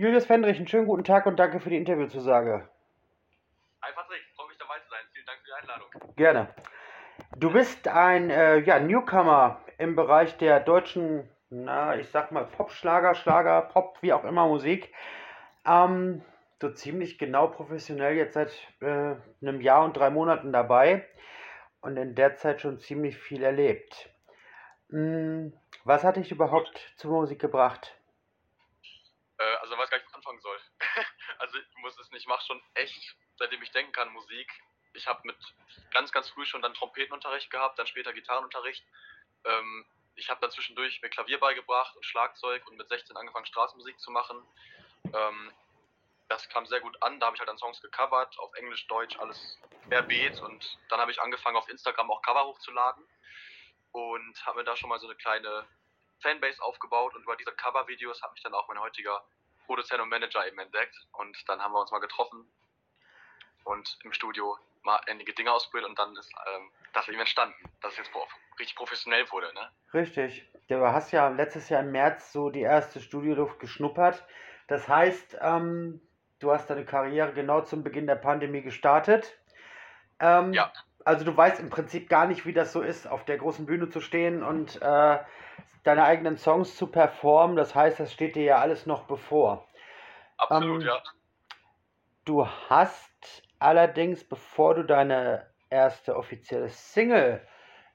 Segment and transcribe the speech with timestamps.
[0.00, 2.66] Julius Fendrich, einen schönen guten Tag und danke für die Interviewzusage.
[3.82, 5.00] Hi Patrick, freue mich dabei zu sein.
[5.12, 6.16] Vielen Dank für die Einladung.
[6.16, 6.48] Gerne.
[7.36, 12.70] Du bist ein äh, ja, Newcomer im Bereich der deutschen, na, ich sag mal, Pop,
[12.70, 14.90] Schlager, Schlager, Pop, wie auch immer Musik.
[15.66, 16.24] Ähm,
[16.62, 21.04] so ziemlich genau professionell jetzt seit äh, einem Jahr und drei Monaten dabei
[21.82, 24.08] und in der Zeit schon ziemlich viel erlebt.
[24.88, 25.52] Hm,
[25.84, 27.99] was hat dich überhaupt zur Musik gebracht?
[29.70, 30.60] Also weiß gar nicht, wo ich anfangen soll.
[31.38, 34.50] also ich muss es nicht, ich mache schon echt, seitdem ich denken kann, Musik.
[34.94, 35.36] Ich habe mit
[35.92, 38.84] ganz, ganz früh schon dann Trompetenunterricht gehabt, dann später Gitarrenunterricht.
[39.44, 39.86] Ähm,
[40.16, 44.10] ich habe dann zwischendurch mir Klavier beigebracht und Schlagzeug und mit 16 angefangen Straßenmusik zu
[44.10, 44.44] machen.
[45.14, 45.52] Ähm,
[46.28, 47.20] das kam sehr gut an.
[47.20, 50.40] Da habe ich halt dann Songs gecovert, auf Englisch, Deutsch, alles querbeet.
[50.40, 53.06] Und dann habe ich angefangen, auf Instagram auch Cover hochzuladen
[53.92, 55.64] und habe mir da schon mal so eine kleine
[56.22, 57.14] Fanbase aufgebaut.
[57.14, 59.24] Und über diese Cover-Videos hat mich dann auch mein heutiger
[59.70, 60.96] Produzent und Manager eben entdeckt.
[61.12, 62.44] Und dann haben wir uns mal getroffen
[63.62, 67.92] und im Studio mal einige Dinge ausprobiert und dann ist ähm, das eben entstanden, dass
[67.92, 68.10] es jetzt
[68.58, 69.54] richtig professionell wurde.
[69.54, 69.70] Ne?
[69.94, 70.44] Richtig.
[70.66, 74.26] Du hast ja letztes Jahr im März so die erste Studioluft geschnuppert.
[74.66, 76.00] Das heißt, ähm,
[76.40, 79.38] du hast deine Karriere genau zum Beginn der Pandemie gestartet.
[80.18, 80.72] Ähm, Ja,
[81.04, 83.88] Also du weißt im Prinzip gar nicht, wie das so ist, auf der großen Bühne
[83.88, 85.18] zu stehen und äh,
[85.84, 87.56] deine eigenen Songs zu performen.
[87.56, 89.66] Das heißt, das steht dir ja alles noch bevor.
[90.36, 91.02] absolut, Ähm, ja.
[92.24, 97.46] Du hast allerdings, bevor du deine erste offizielle Single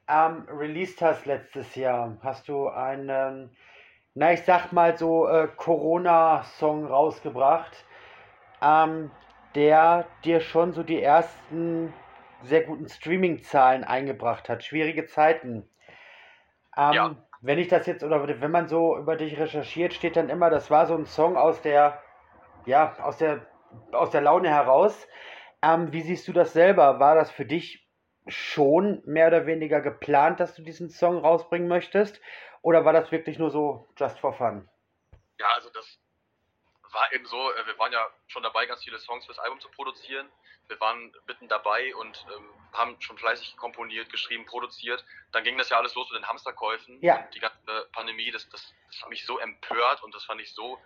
[0.07, 3.55] ähm, released hast letztes Jahr, hast du einen,
[4.13, 7.85] na ich sag mal so, äh, Corona-Song rausgebracht,
[8.61, 9.11] ähm,
[9.55, 11.93] der dir schon so die ersten
[12.45, 14.63] sehr guten Streaming-Zahlen eingebracht hat.
[14.63, 15.69] Schwierige Zeiten.
[16.77, 17.15] Ähm, Ja.
[17.41, 20.71] Wenn ich das jetzt, oder wenn man so über dich recherchiert, steht dann immer, das
[20.71, 22.01] war so ein Song aus der,
[22.65, 23.45] ja, aus der,
[23.91, 25.07] aus der Laune heraus.
[25.61, 26.99] Ähm, wie siehst du das selber?
[26.99, 27.87] War das für dich
[28.27, 32.19] schon mehr oder weniger geplant, dass du diesen Song rausbringen möchtest?
[32.63, 34.67] Oder war das wirklich nur so just for fun?
[35.39, 35.99] Ja, also das
[36.95, 39.69] war eben so, äh, wir waren ja schon dabei, ganz viele Songs fürs Album zu
[39.69, 40.31] produzieren.
[40.67, 45.05] Wir waren mitten dabei und ähm, haben schon fleißig komponiert, geschrieben, produziert.
[45.31, 46.99] Dann ging das ja alles los mit den Hamsterkäufen.
[47.03, 47.17] Ja.
[47.17, 50.51] Und die ganze Pandemie, das, das, das hat mich so empört und das fand ich
[50.55, 50.81] so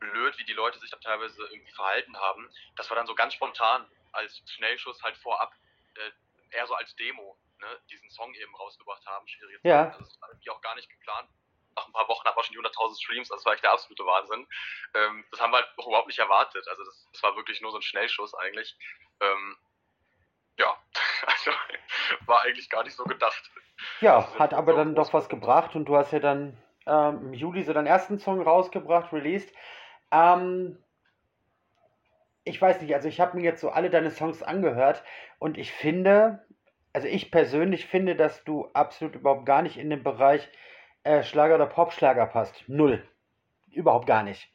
[0.00, 2.50] blöd, wie die Leute sich da teilweise irgendwie verhalten haben.
[2.74, 5.54] Das war dann so ganz spontan als Schnellschuss halt vorab,
[5.94, 9.28] äh, eher so als Demo, ne, diesen Song eben rausgebracht haben.
[9.28, 9.90] Schwierige Ja.
[9.90, 10.02] Zeiten.
[10.02, 11.28] Also das irgendwie auch gar nicht geplant.
[11.76, 14.04] Nach ein paar Wochen hat man schon die 100.000 Streams, das war echt der absolute
[14.04, 14.46] Wahnsinn.
[14.94, 16.66] Ähm, das haben wir halt auch überhaupt nicht erwartet.
[16.68, 18.76] Also das, das war wirklich nur so ein Schnellschuss eigentlich.
[19.20, 19.56] Ähm,
[20.58, 20.74] ja,
[21.26, 21.50] also
[22.26, 23.50] war eigentlich gar nicht so gedacht.
[24.00, 27.62] Ja, hat aber dann doch was gebracht und du hast ja dann ähm, im Juli
[27.62, 29.52] so deinen ersten Song rausgebracht, released.
[30.10, 30.82] Ähm,
[32.44, 35.02] ich weiß nicht, also ich habe mir jetzt so alle deine Songs angehört
[35.38, 36.46] und ich finde,
[36.92, 40.48] also ich persönlich finde, dass du absolut überhaupt gar nicht in den Bereich
[41.06, 42.64] äh, Schlager oder Popschlager passt.
[42.68, 43.06] Null.
[43.70, 44.50] Überhaupt gar nicht.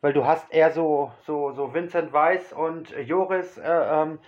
[0.00, 4.18] Weil du hast eher so, so, so Vincent Weiss und Joris äh, ähm,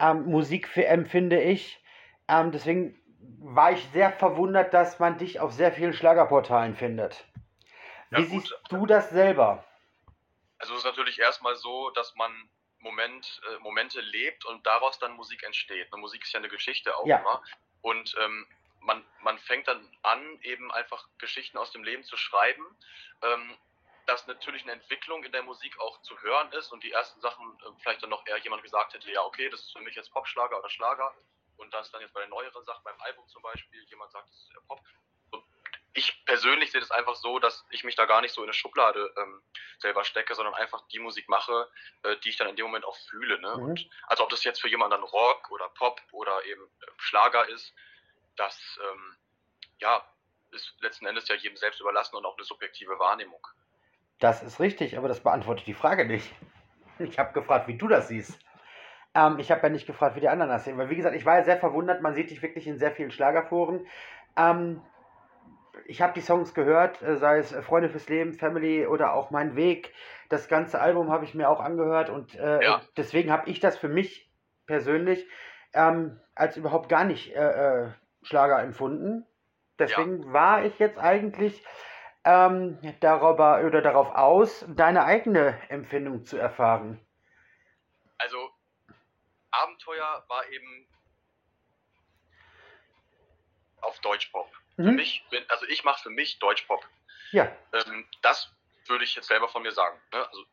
[0.00, 1.82] ähm, Musik für, empfinde ich.
[2.28, 3.00] Ähm, deswegen
[3.40, 7.24] war ich sehr verwundert, dass man dich auf sehr vielen Schlagerportalen findet.
[8.10, 8.30] Ja, Wie gut.
[8.42, 9.64] siehst du das selber?
[10.58, 12.32] Also es ist natürlich erstmal so, dass man
[12.78, 15.92] Moment, äh, Momente lebt und daraus dann Musik entsteht.
[15.92, 17.20] Und Musik ist ja eine Geschichte auch Ja.
[17.20, 17.42] immer.
[17.82, 18.46] Und ähm,
[18.84, 22.64] man, man fängt dann an, eben einfach Geschichten aus dem Leben zu schreiben.
[23.22, 23.56] Ähm,
[24.06, 27.58] dass natürlich eine Entwicklung in der Musik auch zu hören ist und die ersten Sachen
[27.60, 30.12] äh, vielleicht dann noch eher jemand gesagt hätte, ja okay, das ist für mich jetzt
[30.12, 31.14] Popschlager oder Schlager
[31.56, 34.36] und das dann jetzt bei den neueren Sachen, beim Album zum Beispiel, jemand sagt, das
[34.36, 34.80] ist eher Pop.
[35.30, 35.44] Und
[35.94, 38.54] ich persönlich sehe das einfach so, dass ich mich da gar nicht so in eine
[38.54, 39.42] Schublade ähm,
[39.78, 41.70] selber stecke, sondern einfach die Musik mache,
[42.02, 43.40] äh, die ich dann in dem Moment auch fühle.
[43.40, 43.56] Ne?
[43.56, 43.64] Mhm.
[43.64, 47.48] Und also ob das jetzt für jemanden dann Rock oder Pop oder eben äh, Schlager
[47.48, 47.72] ist,
[48.36, 49.16] das ähm,
[49.78, 50.02] ja
[50.50, 53.46] ist letzten Endes ja jedem selbst überlassen und auch eine subjektive Wahrnehmung.
[54.20, 56.32] Das ist richtig, aber das beantwortet die Frage nicht.
[57.00, 58.38] Ich habe gefragt, wie du das siehst.
[59.16, 60.78] Ähm, ich habe ja nicht gefragt, wie die anderen das sehen.
[60.78, 62.02] Weil, wie gesagt, ich war ja sehr verwundert.
[62.02, 63.84] Man sieht dich wirklich in sehr vielen Schlagerforen.
[64.36, 64.80] Ähm,
[65.86, 69.32] ich habe die Songs gehört, äh, sei es äh, Freunde fürs Leben, Family oder auch
[69.32, 69.92] Mein Weg.
[70.28, 72.82] Das ganze Album habe ich mir auch angehört und äh, Ja.
[72.96, 74.30] deswegen habe ich das für mich
[74.66, 75.26] persönlich
[75.72, 77.90] ähm, als überhaupt gar nicht äh, äh,
[78.24, 79.26] Schlager empfunden.
[79.78, 81.64] Deswegen war ich jetzt eigentlich
[82.24, 87.04] ähm, darüber oder darauf aus, deine eigene Empfindung zu erfahren.
[88.18, 88.50] Also
[89.50, 90.86] Abenteuer war eben
[93.82, 94.50] auf Deutschpop.
[94.76, 94.94] Für Mhm.
[94.96, 96.84] mich, bin- also ich mache für mich Deutschpop.
[97.32, 98.52] Ja, Ähm, das
[98.86, 100.00] würde ich jetzt selber von mir sagen.
[100.12, 100.26] Ne?
[100.26, 100.44] Also,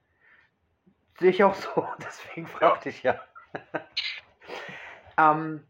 [1.19, 3.23] Sehe ich auch so, deswegen fragte ich ja.
[5.17, 5.67] ähm,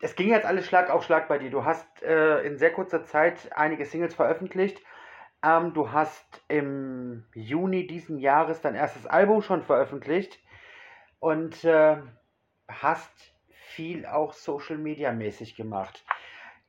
[0.00, 1.50] es ging jetzt alles Schlag auf Schlag bei dir.
[1.50, 4.80] Du hast äh, in sehr kurzer Zeit einige Singles veröffentlicht.
[5.42, 10.38] Ähm, du hast im Juni diesen Jahres dein erstes Album schon veröffentlicht
[11.18, 11.96] und äh,
[12.68, 13.12] hast
[13.50, 16.04] viel auch Social Media mäßig gemacht.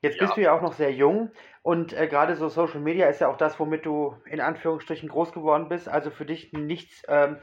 [0.01, 0.25] Jetzt ja.
[0.25, 1.31] bist du ja auch noch sehr jung
[1.63, 5.31] und äh, gerade so Social Media ist ja auch das, womit du in Anführungsstrichen groß
[5.33, 5.89] geworden bist.
[5.89, 7.37] Also für dich nichts ähm,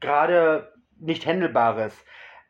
[0.00, 2.04] gerade nicht Händelbares.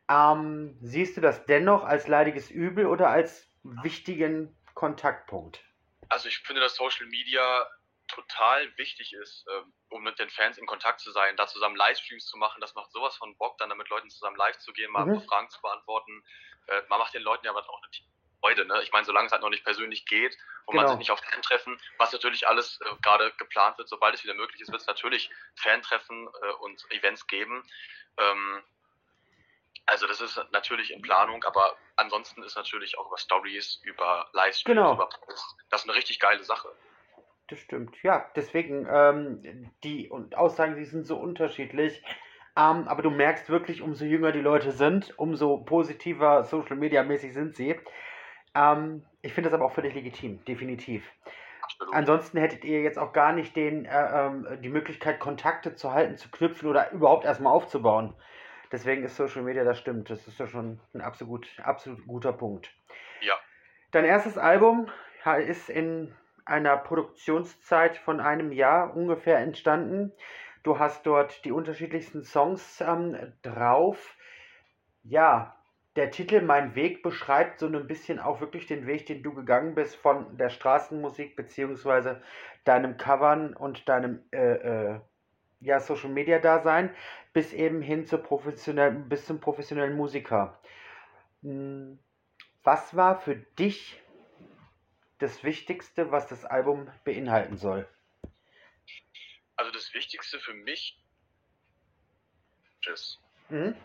[0.09, 5.63] Ähm, siehst du das dennoch als leidiges Übel oder als wichtigen Kontaktpunkt?
[6.09, 7.67] Also ich finde, dass Social Media
[8.07, 12.25] total wichtig ist, ähm, um mit den Fans in Kontakt zu sein, da zusammen Livestreams
[12.25, 12.61] zu machen.
[12.61, 15.21] Das macht sowas von Bock, dann mit Leuten zusammen live zu gehen, mal mhm.
[15.21, 16.23] Fragen zu beantworten.
[16.67, 17.91] Äh, man macht den Leuten ja aber auch eine
[18.41, 18.65] Freude.
[18.65, 18.81] Ne?
[18.83, 20.83] Ich meine, solange es halt noch nicht persönlich geht und genau.
[20.83, 24.35] man sich nicht auf Fan-Treffen, was natürlich alles äh, gerade geplant wird, sobald es wieder
[24.35, 27.67] möglich ist, wird es natürlich Fan-Treffen äh, und Events geben.
[28.17, 28.63] Ähm,
[29.85, 34.77] also das ist natürlich in Planung, aber ansonsten ist natürlich auch über Stories, über Livestreams,
[34.77, 34.93] genau.
[34.93, 36.69] über Posts, das ist eine richtig geile Sache.
[37.47, 38.29] Das stimmt, ja.
[38.35, 42.03] Deswegen, ähm, die und Aussagen, die sind so unterschiedlich.
[42.57, 47.33] Ähm, aber du merkst wirklich, umso jünger die Leute sind, umso positiver Social Media mäßig
[47.33, 47.79] sind sie.
[48.55, 51.03] Ähm, ich finde das aber auch völlig legitim, definitiv.
[51.61, 51.93] Absolut.
[51.93, 56.17] Ansonsten hättet ihr jetzt auch gar nicht den, äh, äh, die Möglichkeit, Kontakte zu halten,
[56.17, 58.15] zu knüpfen oder überhaupt erstmal aufzubauen.
[58.75, 60.09] Deswegen ist Social Media, das stimmt.
[60.09, 62.75] Das ist ja schon ein absolut, absolut guter Punkt.
[63.21, 63.35] Ja.
[63.91, 64.91] Dein erstes Album
[65.47, 66.13] ist in
[66.43, 70.11] einer Produktionszeit von einem Jahr ungefähr entstanden.
[70.63, 74.17] Du hast dort die unterschiedlichsten Songs ähm, drauf.
[75.03, 75.55] Ja,
[75.95, 79.73] der Titel Mein Weg beschreibt so ein bisschen auch wirklich den Weg, den du gegangen
[79.73, 82.21] bist von der Straßenmusik beziehungsweise
[82.65, 84.99] deinem Covern und deinem äh, äh,
[85.59, 86.95] ja, Social Media Dasein
[87.33, 90.59] bis eben hin zur professionellen, bis zum professionellen Musiker.
[91.41, 91.99] Hm,
[92.63, 94.01] was war für dich
[95.19, 97.87] das Wichtigste, was das Album beinhalten soll?
[99.55, 100.97] Also das Wichtigste für mich
[102.87, 103.19] ist,
[103.49, 103.75] mhm.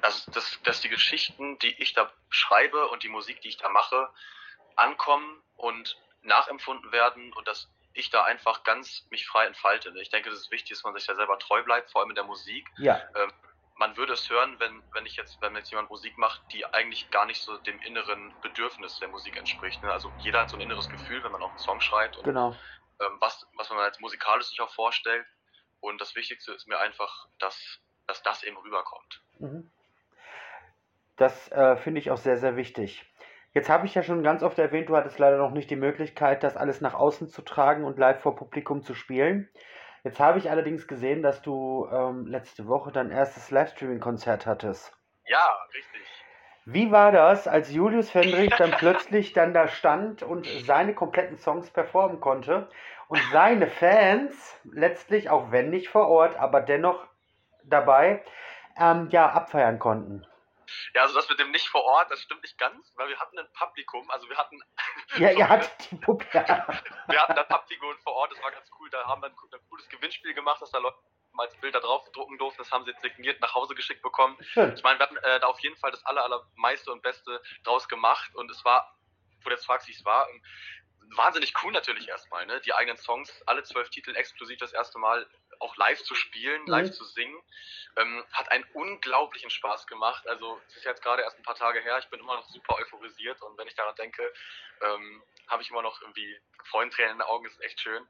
[0.00, 3.68] dass, dass, dass die Geschichten, die ich da schreibe und die Musik, die ich da
[3.68, 4.08] mache,
[4.76, 9.92] ankommen und nachempfunden werden und dass ich da einfach ganz mich frei entfalte.
[10.00, 12.16] Ich denke, es ist wichtig, dass man sich da selber treu bleibt, vor allem in
[12.16, 12.68] der Musik.
[12.78, 13.02] Ja.
[13.14, 13.32] Ähm,
[13.76, 17.10] man würde es hören, wenn, wenn ich jetzt, wenn jetzt jemand Musik macht, die eigentlich
[17.10, 19.82] gar nicht so dem inneren Bedürfnis der Musik entspricht.
[19.82, 19.90] Ne?
[19.90, 22.54] Also jeder hat so ein inneres Gefühl, wenn man auch einen Song schreibt und genau.
[23.00, 25.26] ähm, was, was man als musikalisch sich auch vorstellt.
[25.80, 29.20] Und das Wichtigste ist mir einfach, dass, dass das eben rüberkommt.
[29.38, 29.70] Mhm.
[31.16, 33.04] Das äh, finde ich auch sehr, sehr wichtig.
[33.54, 36.42] Jetzt habe ich ja schon ganz oft erwähnt, du hattest leider noch nicht die Möglichkeit,
[36.42, 39.48] das alles nach außen zu tragen und live vor Publikum zu spielen.
[40.04, 44.96] Jetzt habe ich allerdings gesehen, dass du ähm, letzte Woche dein erstes Livestreaming-Konzert hattest.
[45.26, 46.02] Ja, richtig.
[46.64, 51.70] Wie war das, als Julius Fendrich dann plötzlich dann da stand und seine kompletten Songs
[51.70, 52.68] performen konnte
[53.08, 57.04] und seine Fans letztlich, auch wenn nicht vor Ort, aber dennoch
[57.64, 58.22] dabei,
[58.80, 60.24] ähm, ja, abfeiern konnten?
[60.94, 63.38] Ja, also das mit dem nicht vor Ort, das stimmt nicht ganz, weil wir hatten
[63.38, 64.60] ein Publikum, also wir hatten.
[65.16, 66.26] Ja, ihr hattet die Puppe.
[66.32, 68.90] wir hatten ein Publikum vor Ort, das war ganz cool.
[68.90, 70.96] Da haben wir ein, ein cooles Gewinnspiel gemacht, dass da Leute
[71.32, 72.62] mal als Bilder drauf drucken durften.
[72.62, 74.36] Das haben sie jetzt signiert nach Hause geschickt bekommen.
[74.42, 74.74] Schön.
[74.74, 77.88] Ich meine, wir hatten äh, da auf jeden Fall das aller, allermeiste und Beste draus
[77.88, 78.96] gemacht und es war,
[79.42, 80.42] wo du jetzt fragst, wie es war, ähm,
[81.16, 82.60] wahnsinnig cool natürlich erstmal, ne?
[82.60, 85.26] Die eigenen Songs, alle zwölf Titel exklusiv das erste Mal
[85.62, 86.68] auch live zu spielen, mhm.
[86.68, 87.40] live zu singen.
[87.96, 90.26] Ähm, hat einen unglaublichen Spaß gemacht.
[90.26, 92.76] Also es ist jetzt gerade erst ein paar Tage her, ich bin immer noch super
[92.78, 94.32] euphorisiert und wenn ich daran denke,
[94.80, 98.06] ähm, habe ich immer noch irgendwie Freundentränen in den Augen, das ist echt schön.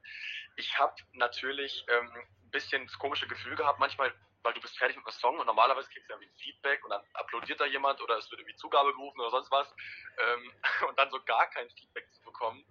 [0.55, 4.95] Ich habe natürlich ähm, ein bisschen das komische Gefühl gehabt, manchmal, weil du bist fertig
[4.95, 8.17] mit einem Song und normalerweise kriegst du irgendwie Feedback und dann applaudiert da jemand oder
[8.17, 9.67] es wird irgendwie Zugabe gerufen oder sonst was
[10.17, 10.51] ähm,
[10.87, 12.63] und dann so gar kein Feedback zu bekommen.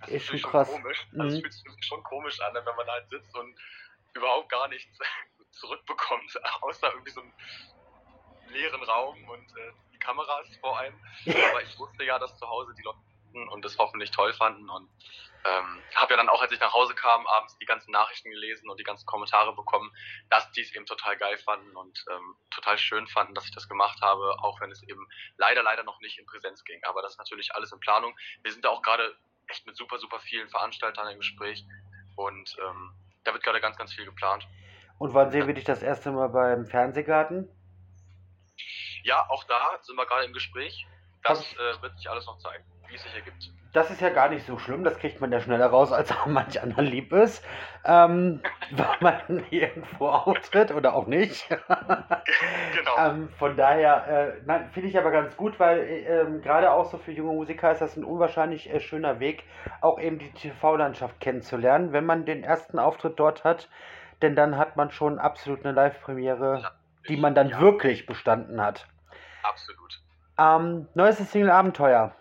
[0.00, 0.70] Das ist, schon krass.
[0.70, 1.06] komisch.
[1.18, 1.44] Also mhm.
[1.44, 3.54] es fühlt sich schon komisch an, wenn man halt sitzt und
[4.14, 4.98] überhaupt gar nichts
[5.50, 7.32] zurückbekommt, außer irgendwie so einen
[8.48, 10.98] leeren Raum und äh, die Kameras vor einem.
[11.26, 12.98] Aber ich wusste ja, dass zu Hause die Leute
[13.32, 14.90] und das hoffentlich toll fanden und
[15.44, 18.68] ähm, habe ja dann auch, als ich nach Hause kam, abends die ganzen Nachrichten gelesen
[18.68, 19.90] und die ganzen Kommentare bekommen,
[20.28, 23.68] dass die es eben total geil fanden und ähm, total schön fanden, dass ich das
[23.68, 25.06] gemacht habe, auch wenn es eben
[25.38, 26.82] leider, leider noch nicht in Präsenz ging.
[26.84, 28.14] Aber das ist natürlich alles in Planung.
[28.42, 29.16] Wir sind da auch gerade
[29.50, 31.64] echt mit super, super vielen Veranstaltern im Gespräch
[32.16, 32.92] und ähm,
[33.24, 34.46] da wird gerade ganz, ganz viel geplant.
[34.98, 37.48] Und wann sehen wir dich das erste Mal beim Fernsehgarten?
[39.02, 40.86] Ja, auch da sind wir gerade im Gespräch.
[41.22, 42.64] Das äh, wird sich alles noch zeigen.
[42.90, 43.52] Wie es sich ergibt.
[43.72, 46.26] Das ist ja gar nicht so schlimm, das kriegt man ja schneller raus, als auch
[46.26, 47.44] manch anderen lieb ist.
[47.84, 48.42] Ähm,
[48.72, 51.48] weil man irgendwo auftritt oder auch nicht.
[51.48, 52.96] genau.
[52.98, 57.12] Ähm, von daher, äh, finde ich aber ganz gut, weil äh, gerade auch so für
[57.12, 59.44] junge Musiker ist das ein unwahrscheinlich äh, schöner Weg,
[59.80, 63.68] auch eben die TV-Landschaft kennenzulernen, wenn man den ersten Auftritt dort hat.
[64.20, 66.70] Denn dann hat man schon absolut eine Live-Premiere, ja,
[67.08, 67.60] die man dann ja.
[67.60, 68.86] wirklich bestanden hat.
[69.44, 70.00] Absolut.
[70.38, 72.14] Ähm, neuestes Single Abenteuer.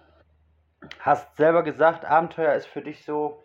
[1.00, 3.44] Hast selber gesagt, Abenteuer ist für dich so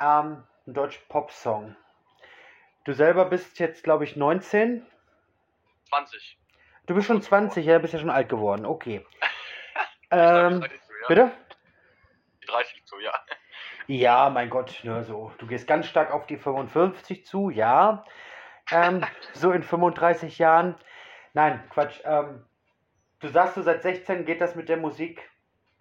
[0.00, 1.76] ähm, ein deutsch Pop-Song.
[2.84, 4.84] Du selber bist jetzt, glaube ich, 19?
[5.88, 6.38] 20.
[6.86, 9.04] Du bist schon 20, ja, bist ja schon alt geworden, okay.
[10.10, 11.08] ähm, zu, ja.
[11.08, 11.32] Bitte?
[12.46, 13.12] 30 zu, ja.
[13.86, 15.32] Ja, mein Gott, nur so.
[15.38, 18.04] Du gehst ganz stark auf die 55 zu, ja.
[18.70, 20.74] Ähm, so in 35 Jahren.
[21.34, 22.00] Nein, Quatsch.
[22.04, 22.44] Ähm,
[23.20, 25.28] du sagst, du seit 16 geht das mit der Musik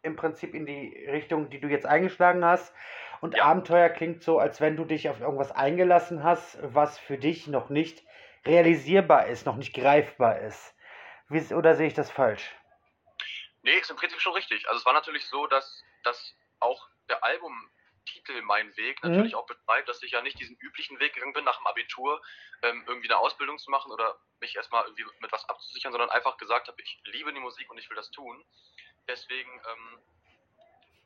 [0.07, 2.73] im Prinzip in die Richtung, die du jetzt eingeschlagen hast.
[3.21, 3.43] Und ja.
[3.43, 7.69] Abenteuer klingt so, als wenn du dich auf irgendwas eingelassen hast, was für dich noch
[7.69, 8.03] nicht
[8.45, 10.75] realisierbar ist, noch nicht greifbar ist.
[11.29, 12.55] Wie, oder sehe ich das falsch?
[13.63, 14.67] Nee, ist im Prinzip schon richtig.
[14.67, 19.11] Also es war natürlich so, dass, dass auch der Albumtitel Mein Weg mhm.
[19.11, 22.21] natürlich auch beschreibt, dass ich ja nicht diesen üblichen Weg gegangen bin, nach dem Abitur
[22.63, 26.37] ähm, irgendwie eine Ausbildung zu machen oder mich erstmal irgendwie mit was abzusichern, sondern einfach
[26.37, 28.45] gesagt habe, ich liebe die Musik und ich will das tun.
[29.07, 29.99] Deswegen ähm,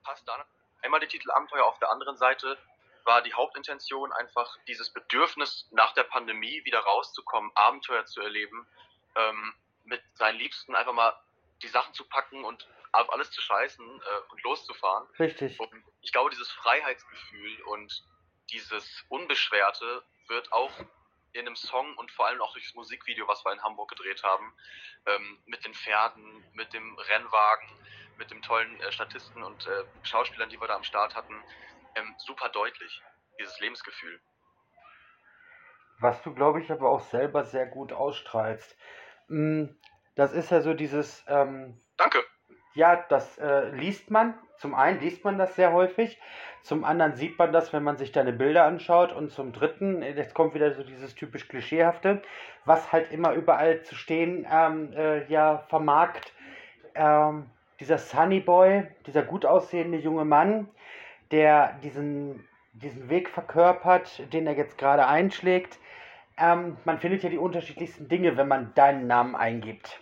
[0.03, 0.46] passt da
[0.81, 2.58] einmal der Titel Abenteuer, auf der anderen Seite
[3.03, 8.67] war die Hauptintention einfach dieses Bedürfnis nach der Pandemie wieder rauszukommen, Abenteuer zu erleben,
[9.15, 9.53] ähm,
[9.86, 11.20] mit seinen Liebsten einfach mal
[11.63, 15.08] die Sachen zu packen und auf alles zu scheißen äh, und loszufahren.
[15.17, 15.60] Richtig.
[15.60, 18.03] Und ich glaube, dieses Freiheitsgefühl und
[18.51, 20.72] dieses Unbeschwerte wird auch
[21.34, 24.22] in einem Song und vor allem auch durch das Musikvideo, was wir in Hamburg gedreht
[24.24, 24.53] haben,
[25.05, 27.70] ähm, mit den Pferden, mit dem Rennwagen,
[28.22, 31.34] mit dem tollen äh, Statisten und äh, Schauspielern, die wir da am Start hatten,
[31.96, 33.01] ähm, super deutlich,
[33.40, 34.20] dieses Lebensgefühl.
[36.00, 38.78] Was du, glaube ich, aber auch selber sehr gut ausstrahlst.
[39.28, 39.66] Mm,
[40.16, 41.24] das ist ja so dieses.
[41.28, 42.24] Ähm, Danke.
[42.74, 44.38] Ja, das äh, liest man.
[44.58, 46.20] Zum einen liest man das sehr häufig.
[46.62, 49.12] Zum anderen sieht man das, wenn man sich deine Bilder anschaut.
[49.12, 52.22] Und zum dritten, äh, jetzt kommt wieder so dieses typisch Klischeehafte,
[52.66, 56.34] was halt immer überall zu stehen ähm, äh, ja vermarkt.
[56.94, 57.50] Ähm,
[57.82, 60.70] dieser Sunny Boy, dieser gut aussehende junge Mann,
[61.32, 65.80] der diesen, diesen Weg verkörpert, den er jetzt gerade einschlägt.
[66.38, 70.00] Ähm, man findet ja die unterschiedlichsten Dinge, wenn man deinen Namen eingibt.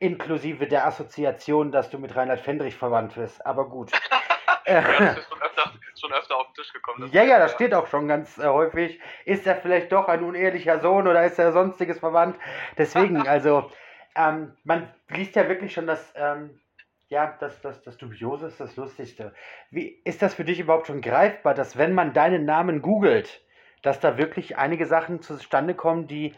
[0.00, 3.46] Inklusive der Assoziation, dass du mit Reinhard Fendrich verwandt wirst.
[3.46, 3.92] Aber gut.
[4.66, 7.08] ja, das ist schon öfter, schon öfter auf den Tisch gekommen.
[7.12, 7.56] Ja, ja, das ja.
[7.56, 9.00] steht auch schon ganz äh, häufig.
[9.24, 12.36] Ist er vielleicht doch ein unehrlicher Sohn oder ist er sonstiges verwandt?
[12.76, 13.70] Deswegen, also
[14.14, 16.60] ähm, man liest ja wirklich schon das, ähm,
[17.08, 19.34] ja, das, das, das Dubiose ist das Lustigste.
[19.70, 23.42] Wie ist das für dich überhaupt schon greifbar, dass wenn man deinen Namen googelt,
[23.82, 26.34] dass da wirklich einige Sachen zustande kommen, die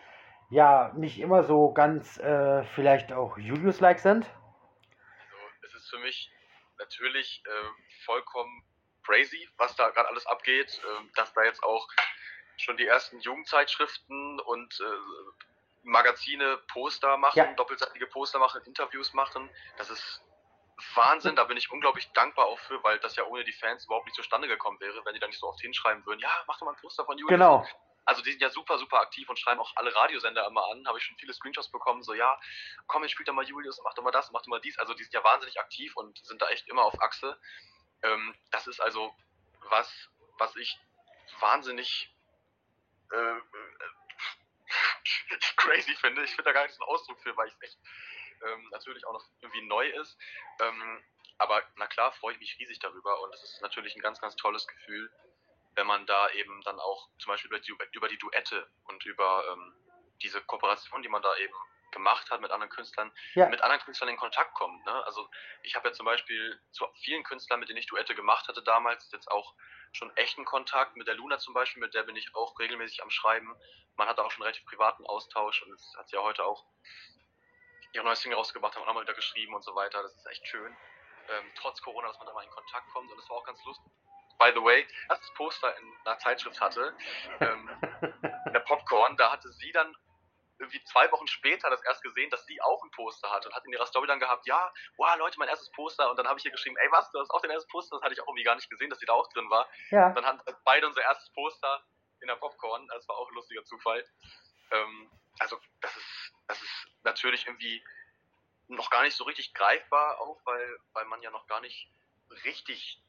[0.50, 4.26] ja nicht immer so ganz äh, vielleicht auch Julius-like sind?
[5.20, 5.36] Also,
[5.66, 6.30] es ist für mich
[6.78, 8.62] natürlich äh, vollkommen
[9.04, 11.88] crazy, was da gerade alles abgeht, äh, dass da jetzt auch
[12.56, 14.84] schon die ersten Jugendzeitschriften und äh,
[15.82, 17.52] Magazine Poster machen, ja.
[17.54, 19.48] doppelseitige Poster machen, Interviews machen.
[19.78, 20.22] Das ist
[20.94, 24.06] Wahnsinn, da bin ich unglaublich dankbar auch für, weil das ja ohne die Fans überhaupt
[24.06, 26.66] nicht zustande gekommen wäre, wenn die da nicht so oft hinschreiben würden, ja, mach doch
[26.66, 27.38] mal ein Poster von Julius.
[27.38, 27.66] Genau.
[28.06, 30.86] Also die sind ja super, super aktiv und schreiben auch alle Radiosender immer an.
[30.88, 32.40] Habe ich schon viele Screenshots bekommen, so ja,
[32.86, 34.78] komm, jetzt spielt doch mal Julius, mach doch mal das, mach doch mal dies.
[34.78, 37.38] Also die sind ja wahnsinnig aktiv und sind da echt immer auf Achse.
[38.02, 39.14] Ähm, das ist also
[39.68, 40.08] was,
[40.38, 40.78] was ich
[41.40, 42.12] wahnsinnig
[43.12, 43.36] äh,
[45.56, 46.24] crazy finde.
[46.24, 47.78] Ich finde da gar nicht so einen Ausdruck für, weil ich es echt
[48.46, 50.18] ähm, natürlich auch noch irgendwie neu ist.
[50.60, 51.04] Ähm,
[51.38, 54.36] aber na klar freue ich mich riesig darüber und es ist natürlich ein ganz, ganz
[54.36, 55.10] tolles Gefühl,
[55.74, 59.44] wenn man da eben dann auch zum Beispiel über die, über die Duette und über
[59.50, 59.74] ähm,
[60.22, 61.54] diese Kooperation, die man da eben
[61.92, 63.48] gemacht hat mit anderen Künstlern, ja.
[63.48, 64.84] mit anderen Künstlern in Kontakt kommt.
[64.84, 65.04] Ne?
[65.04, 65.28] Also
[65.62, 69.10] ich habe ja zum Beispiel zu vielen Künstlern, mit denen ich Duette gemacht hatte damals,
[69.12, 69.54] jetzt auch
[69.92, 70.96] schon echten Kontakt.
[70.96, 73.54] Mit der Luna zum Beispiel, mit der bin ich auch regelmäßig am Schreiben.
[73.96, 76.64] Man hat auch schon relativ privaten Austausch und es hat sie ja heute auch
[77.92, 80.02] ihre neue Single rausgebracht, haben auch mal wieder geschrieben und so weiter.
[80.02, 80.76] Das ist echt schön.
[81.28, 83.62] Ähm, trotz Corona, dass man da mal in Kontakt kommt und das war auch ganz
[83.64, 83.92] lustig.
[84.38, 86.96] By the way, als das Poster in einer Zeitschrift hatte,
[87.40, 87.70] ähm,
[88.46, 89.94] in der Popcorn, da hatte sie dann
[90.60, 93.64] irgendwie zwei Wochen später das erst gesehen, dass sie auch ein Poster hat und hat
[93.64, 96.10] in ihrer Story dann gehabt, ja, wow, Leute, mein erstes Poster.
[96.10, 97.96] Und dann habe ich ihr geschrieben, ey, was, du hast auch dein erstes Poster?
[97.96, 99.68] Das hatte ich auch irgendwie gar nicht gesehen, dass sie da auch drin war.
[99.90, 100.10] Ja.
[100.12, 101.82] Dann hatten beide unser erstes Poster
[102.20, 102.86] in der Popcorn.
[102.88, 104.04] Das war auch ein lustiger Zufall.
[104.70, 107.82] Ähm, also, das ist, das ist natürlich irgendwie
[108.68, 111.90] noch gar nicht so richtig greifbar, auch weil, weil man ja noch gar nicht
[112.44, 113.02] richtig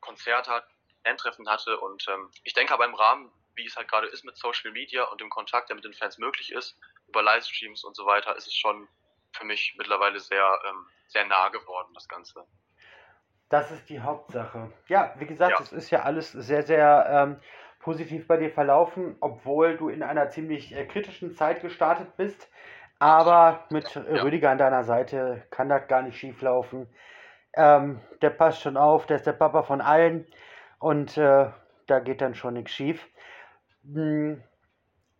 [0.00, 0.66] Konzert hat,
[1.02, 1.78] Endtreffen hatte.
[1.78, 5.04] Und ähm, ich denke aber im Rahmen, wie es halt gerade ist mit Social Media
[5.04, 8.46] und dem Kontakt, der mit den Fans möglich ist, über Livestreams und so weiter, ist
[8.46, 8.88] es schon
[9.32, 12.44] für mich mittlerweile sehr, ähm, sehr nah geworden, das Ganze.
[13.48, 14.72] Das ist die Hauptsache.
[14.88, 17.40] Ja, wie gesagt, es ist ja alles sehr, sehr ähm,
[17.80, 22.50] positiv bei dir verlaufen, obwohl du in einer ziemlich äh, kritischen Zeit gestartet bist.
[22.98, 24.02] Aber mit ja.
[24.22, 26.88] Rüdiger an deiner Seite kann das gar nicht schief laufen.
[27.54, 30.26] Ähm, der passt schon auf, der ist der Papa von allen
[30.78, 31.50] und äh,
[31.86, 33.06] da geht dann schon nichts schief.
[33.92, 34.42] Hm,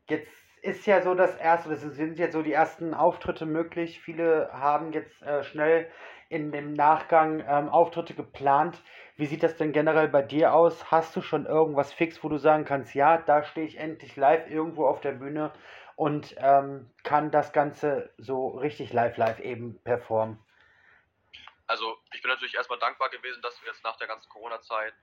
[0.08, 0.32] jetzt
[0.62, 4.00] ist ja so das erste, das sind jetzt so die ersten Auftritte möglich.
[4.00, 5.90] Viele haben jetzt äh, schnell
[6.28, 8.82] in dem Nachgang ähm, Auftritte geplant.
[9.16, 10.90] Wie sieht das denn generell bei dir aus?
[10.90, 14.50] Hast du schon irgendwas fix, wo du sagen kannst, ja, da stehe ich endlich live
[14.50, 15.52] irgendwo auf der Bühne
[15.94, 20.38] und ähm, kann das Ganze so richtig live, live eben performen?
[21.68, 24.94] Also ich bin natürlich erstmal dankbar gewesen, dass wir jetzt nach der ganzen Corona-Zeit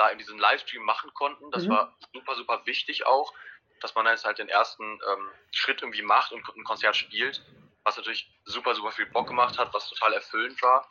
[0.00, 1.50] da eben diesen Livestream machen konnten.
[1.50, 1.70] Das mhm.
[1.70, 3.32] war super, super wichtig auch,
[3.80, 7.42] dass man jetzt halt den ersten ähm, Schritt irgendwie macht und ein Konzert spielt
[7.84, 10.88] was natürlich super, super viel Bock gemacht hat, was total erfüllend war.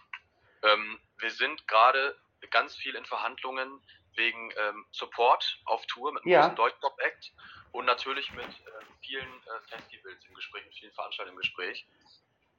[0.64, 2.18] Ähm, wir sind gerade
[2.52, 3.82] ganz viel in Verhandlungen
[4.16, 6.42] wegen ähm, Support auf Tour mit einem ja.
[6.42, 7.32] großen Deutschpop-Act
[7.72, 11.88] und natürlich mit äh, vielen äh, Festivals im Gespräch, mit vielen Veranstaltungen im Gespräch.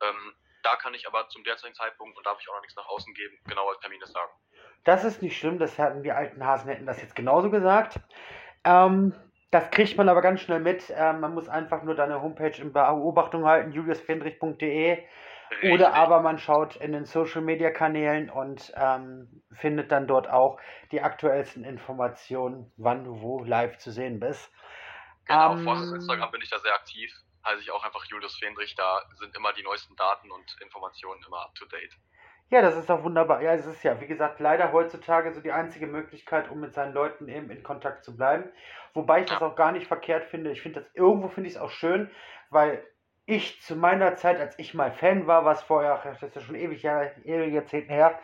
[0.00, 2.87] Ähm, da kann ich aber zum derzeitigen Zeitpunkt, und darf ich auch noch nichts nach
[2.87, 4.31] außen geben, genaue Termine sagen.
[4.85, 8.00] Das ist nicht schlimm, das hatten die alten Hasen hätten das jetzt genauso gesagt.
[8.64, 9.14] Ähm,
[9.50, 10.93] das kriegt man aber ganz schnell mit.
[10.95, 15.02] Ähm, man muss einfach nur deine Homepage in Beobachtung halten, juliusfendrich.de.
[15.73, 20.61] Oder aber man schaut in den Social Media Kanälen und ähm, findet dann dort auch
[20.93, 24.50] die aktuellsten Informationen, wann du wo live zu sehen bist.
[25.26, 27.12] Genau, ähm, auf Instagram bin ich da sehr aktiv.
[27.50, 28.75] Heiße ich auch einfach Julius Fendrich.
[28.75, 31.97] Da sind immer die neuesten Daten und Informationen immer up to date.
[32.49, 33.42] Ja, das ist auch wunderbar.
[33.42, 36.92] Ja, es ist ja, wie gesagt, leider heutzutage so die einzige Möglichkeit, um mit seinen
[36.92, 38.50] Leuten eben in Kontakt zu bleiben.
[38.92, 40.50] Wobei ich das auch gar nicht verkehrt finde.
[40.50, 42.11] Ich finde das, irgendwo finde ich es auch schön,
[42.50, 42.85] weil
[43.26, 46.56] ich zu meiner Zeit, als ich mal Fan war, was vorher, das ist ja schon
[46.56, 48.19] ewig, ewig Jahrzehnte her,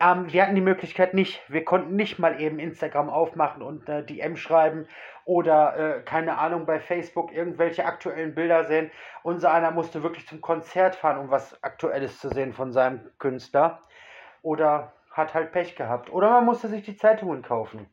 [0.00, 1.40] ähm, wir hatten die Möglichkeit nicht.
[1.48, 4.88] Wir konnten nicht mal eben Instagram aufmachen und äh, DM schreiben
[5.24, 8.90] oder, äh, keine Ahnung, bei Facebook irgendwelche aktuellen Bilder sehen.
[9.22, 13.80] Unser einer musste wirklich zum Konzert fahren, um was Aktuelles zu sehen von seinem Künstler.
[14.42, 16.10] Oder hat halt Pech gehabt.
[16.10, 17.88] Oder man musste sich die Zeitungen kaufen.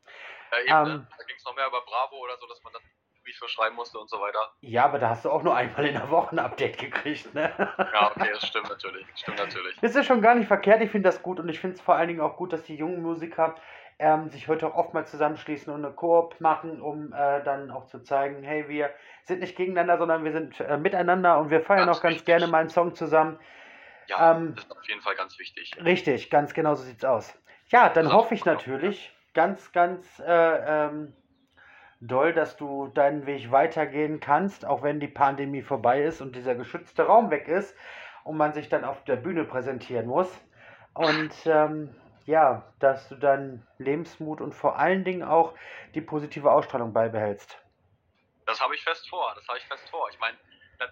[0.50, 1.06] Ja, eben, ähm, ne?
[1.16, 2.82] Da ging es noch mehr über Bravo oder so, dass man dann
[3.42, 4.52] Briefe schreiben musste und so weiter.
[4.60, 7.52] Ja, aber da hast du auch nur einmal in der Woche ein Update gekriegt, ne?
[7.58, 9.06] Ja, okay, das stimmt natürlich.
[9.14, 9.76] Stimmt natürlich.
[9.80, 11.96] Das ist schon gar nicht verkehrt, ich finde das gut und ich finde es vor
[11.96, 13.54] allen Dingen auch gut, dass die jungen Musiker
[13.98, 18.02] ähm, sich heute auch oftmals zusammenschließen und eine Koop machen, um äh, dann auch zu
[18.02, 18.90] zeigen, hey, wir
[19.24, 22.26] sind nicht gegeneinander, sondern wir sind äh, miteinander und wir feiern ganz auch ganz wichtig.
[22.26, 23.38] gerne mal einen Song zusammen.
[24.08, 25.72] Ja, ähm, das ist auf jeden Fall ganz wichtig.
[25.84, 27.32] Richtig, ganz genau so sieht's aus.
[27.68, 31.14] Ja, dann also, hoffe ich natürlich ganz, ganz äh, ähm,
[32.02, 36.54] doll, dass du deinen Weg weitergehen kannst, auch wenn die Pandemie vorbei ist und dieser
[36.54, 37.76] geschützte Raum weg ist
[38.24, 40.28] und man sich dann auf der Bühne präsentieren muss.
[40.94, 41.94] Und ähm,
[42.26, 45.54] ja, dass du dann Lebensmut und vor allen Dingen auch
[45.94, 47.56] die positive Ausstrahlung beibehältst.
[48.46, 50.08] Das habe ich fest vor, das habe ich fest vor.
[50.10, 50.36] Ich meine,
[50.78, 50.86] da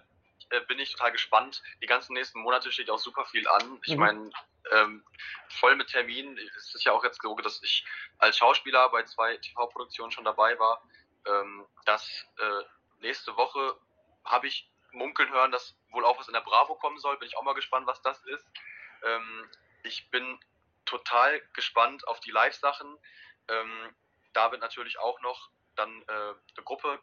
[0.57, 1.61] äh, bin ich total gespannt.
[1.81, 3.79] Die ganzen nächsten Monate steht auch super viel an.
[3.83, 3.99] Ich mhm.
[3.99, 4.29] meine,
[4.71, 5.03] ähm,
[5.49, 6.37] voll mit Terminen.
[6.57, 7.85] Es ist ja auch jetzt so, dass ich
[8.17, 10.81] als Schauspieler bei zwei TV-Produktionen schon dabei war
[11.25, 12.07] ähm, dass
[12.37, 12.63] äh,
[12.99, 13.77] nächste Woche
[14.23, 17.17] habe ich munkeln hören, dass wohl auch was in der Bravo kommen soll.
[17.17, 18.45] Bin ich auch mal gespannt, was das ist.
[19.03, 19.49] Ähm,
[19.83, 20.39] ich bin
[20.85, 22.97] total gespannt auf die Live-Sachen.
[23.47, 23.95] Ähm,
[24.33, 26.99] da wird natürlich auch noch dann äh, eine Gruppe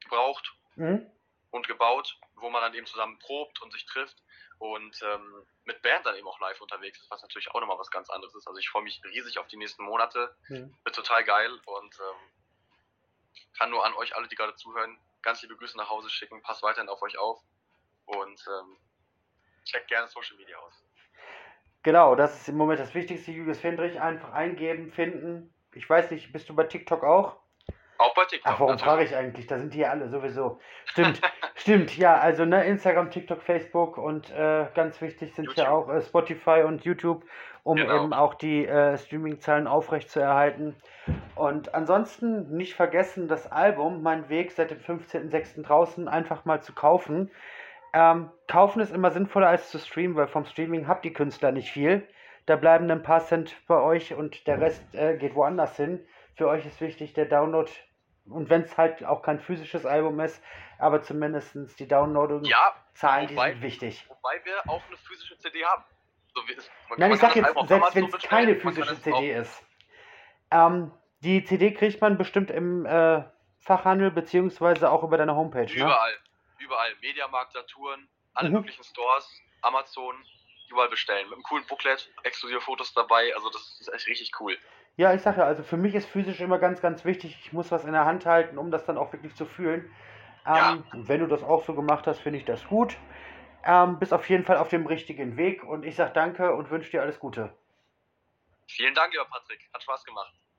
[0.00, 1.10] gebraucht mhm.
[1.50, 4.22] und gebaut, wo man dann eben zusammen probt und sich trifft
[4.58, 7.90] und ähm, mit Band dann eben auch live unterwegs ist, was natürlich auch nochmal was
[7.90, 8.46] ganz anderes ist.
[8.46, 10.34] Also ich freue mich riesig auf die nächsten Monate.
[10.48, 10.76] Mhm.
[10.84, 12.30] Wird total geil und ähm,
[13.56, 16.42] kann nur an euch alle, die gerade zuhören, ganz liebe Grüße nach Hause schicken.
[16.42, 17.40] Passt weiterhin auf euch auf
[18.06, 18.76] und ähm,
[19.64, 20.82] checkt gerne Social Media aus.
[21.82, 23.30] Genau, das ist im Moment das Wichtigste.
[23.30, 25.54] Julius Fendrich einfach eingeben, finden.
[25.74, 27.36] Ich weiß nicht, bist du bei TikTok auch?
[27.98, 28.52] Auch bei TikTok.
[28.52, 29.48] Ach, warum frage ich eigentlich?
[29.48, 30.60] Da sind die ja alle sowieso.
[30.84, 31.20] Stimmt,
[31.56, 35.64] stimmt, ja, also ne, Instagram, TikTok, Facebook und äh, ganz wichtig sind YouTube.
[35.64, 37.24] ja auch äh, Spotify und YouTube,
[37.64, 38.04] um genau.
[38.04, 40.76] eben auch die äh, Streaming-Zahlen aufrechtzuerhalten.
[41.34, 45.62] Und ansonsten nicht vergessen, das Album, Mein Weg, seit dem 15.06.
[45.62, 47.30] draußen einfach mal zu kaufen.
[47.92, 51.70] Ähm, kaufen ist immer sinnvoller als zu streamen, weil vom Streaming habt die Künstler nicht
[51.72, 52.06] viel.
[52.46, 56.00] Da bleiben ein paar Cent bei euch und der Rest äh, geht woanders hin.
[56.36, 57.68] Für euch ist wichtig der Download
[58.30, 60.42] und wenn es halt auch kein physisches Album ist,
[60.78, 64.04] aber zumindest die Downloading Ja, Zahlen, die wobei- sind wichtig.
[64.08, 65.84] wobei wir auch eine physische CD haben.
[66.34, 69.62] So wie es, man, Nein, ich sag jetzt, selbst wenn es keine physische CD ist.
[70.50, 73.22] Ähm, die CD kriegt man bestimmt im äh,
[73.60, 75.72] Fachhandel beziehungsweise auch über deine Homepage, ne?
[75.72, 76.12] überall,
[76.58, 76.94] überall.
[77.02, 78.56] Mediamarkt, Saturn, alle Mhm.
[78.56, 79.28] möglichen Stores,
[79.62, 80.14] Amazon,
[80.70, 81.26] überall bestellen.
[81.26, 83.34] Mit einem coolen Booklet, exklusive Fotos dabei.
[83.34, 84.56] Also das ist echt richtig cool.
[84.98, 87.38] Ja, ich sag ja, also für mich ist physisch immer ganz, ganz wichtig.
[87.40, 89.88] Ich muss was in der Hand halten, um das dann auch wirklich zu fühlen.
[90.44, 90.72] Ja.
[90.72, 92.96] Ähm, und wenn du das auch so gemacht hast, finde ich das gut.
[93.62, 96.90] Ähm, bist auf jeden Fall auf dem richtigen Weg und ich sag danke und wünsche
[96.90, 97.56] dir alles Gute.
[98.66, 99.70] Vielen Dank, lieber Patrick.
[99.72, 100.34] Hat Spaß gemacht.